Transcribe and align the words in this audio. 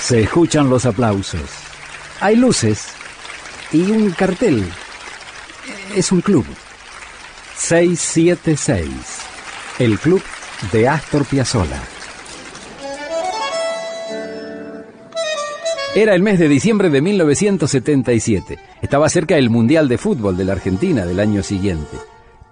Se 0.00 0.22
escuchan 0.22 0.68
los 0.68 0.86
aplausos. 0.86 1.42
Hay 2.20 2.36
luces 2.36 2.88
y 3.70 3.82
un 3.90 4.10
cartel. 4.10 4.64
Es 5.94 6.10
un 6.10 6.20
club. 6.20 6.44
676. 7.56 8.88
El 9.78 9.98
club 9.98 10.22
de 10.72 10.88
Astor 10.88 11.24
Piazzolla. 11.26 11.80
Era 15.94 16.14
el 16.14 16.22
mes 16.22 16.38
de 16.38 16.48
diciembre 16.48 16.88
de 16.88 17.02
1977. 17.02 18.58
Estaba 18.80 19.08
cerca 19.08 19.36
el 19.36 19.50
Mundial 19.50 19.88
de 19.88 19.98
Fútbol 19.98 20.36
de 20.36 20.44
la 20.44 20.52
Argentina 20.52 21.04
del 21.04 21.20
año 21.20 21.42
siguiente. 21.42 21.96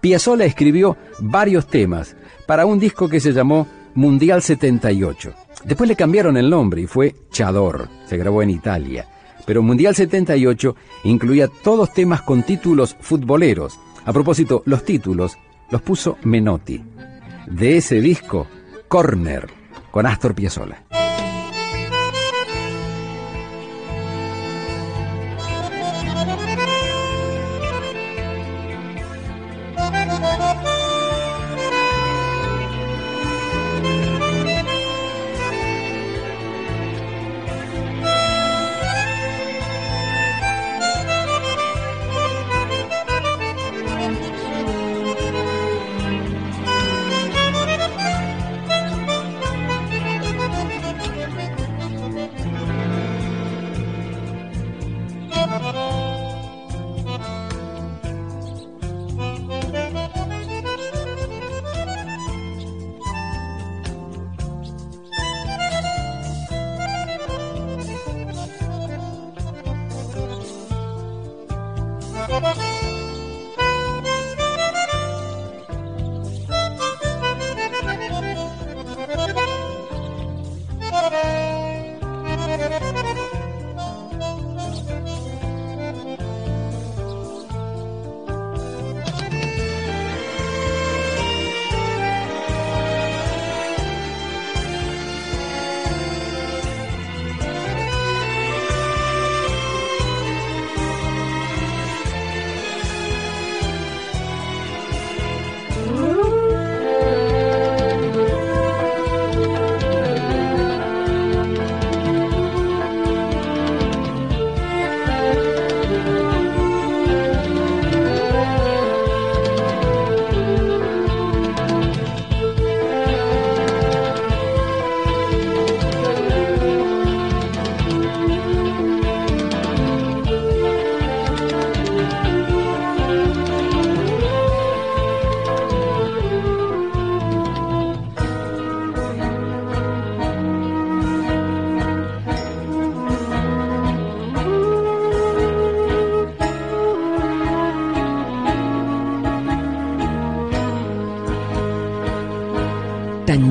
Piazzolla 0.00 0.44
escribió 0.44 0.96
varios 1.20 1.66
temas 1.68 2.16
para 2.46 2.66
un 2.66 2.78
disco 2.78 3.08
que 3.08 3.20
se 3.20 3.32
llamó 3.32 3.66
Mundial 3.94 4.42
78. 4.42 5.45
Después 5.66 5.88
le 5.88 5.96
cambiaron 5.96 6.36
el 6.36 6.48
nombre 6.48 6.80
y 6.80 6.86
fue 6.86 7.16
Chador. 7.30 7.88
Se 8.06 8.16
grabó 8.16 8.40
en 8.40 8.50
Italia. 8.50 9.08
Pero 9.44 9.62
Mundial 9.62 9.96
78 9.96 10.76
incluía 11.04 11.48
todos 11.48 11.92
temas 11.92 12.22
con 12.22 12.44
títulos 12.44 12.96
futboleros. 13.00 13.78
A 14.04 14.12
propósito, 14.12 14.62
los 14.64 14.84
títulos 14.84 15.36
los 15.70 15.82
puso 15.82 16.18
Menotti. 16.22 16.84
De 17.48 17.76
ese 17.78 18.00
disco, 18.00 18.46
Corner, 18.86 19.48
con 19.90 20.06
Astor 20.06 20.36
Piazzolla. 20.36 20.85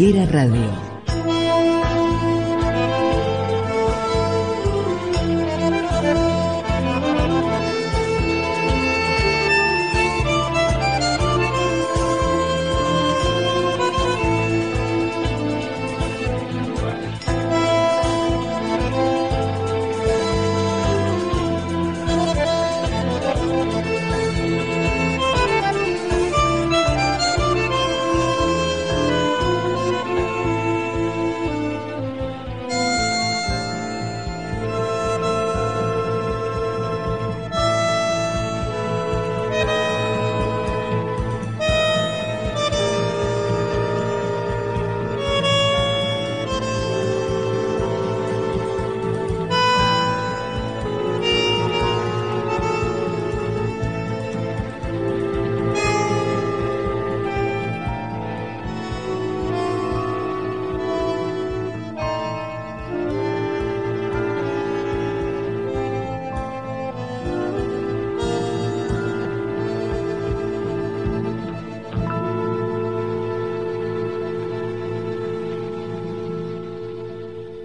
Tanguera 0.00 0.24
Radio 0.32 0.89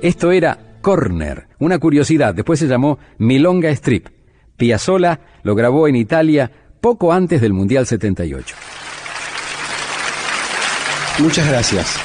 Esto 0.00 0.30
era 0.30 0.58
Corner, 0.80 1.48
una 1.58 1.78
curiosidad, 1.78 2.32
después 2.34 2.60
se 2.60 2.68
llamó 2.68 2.98
Milonga 3.18 3.70
Strip. 3.70 4.06
Piazzolla 4.56 5.20
lo 5.42 5.54
grabó 5.56 5.88
en 5.88 5.96
Italia 5.96 6.50
poco 6.80 7.12
antes 7.12 7.40
del 7.40 7.52
Mundial 7.52 7.84
78. 7.86 8.54
Muchas 11.18 11.48
gracias. 11.48 11.96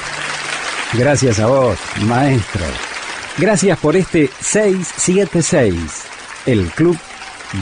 Gracias 0.92 1.38
a 1.38 1.46
vos, 1.46 1.78
maestro. 2.06 2.64
Gracias 3.38 3.78
por 3.78 3.94
este 3.96 4.28
676, 4.40 6.04
el 6.46 6.66
club 6.70 6.96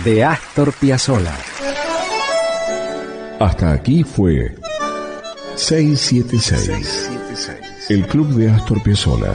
de 0.05 0.25
Astor 0.25 0.73
Piazzolla. 0.73 1.37
Hasta 3.38 3.73
aquí 3.73 4.02
fue 4.02 4.55
676, 5.56 7.11
el 7.90 8.06
club 8.06 8.28
de 8.28 8.50
Astor 8.50 8.82
Piazzolla 8.82 9.35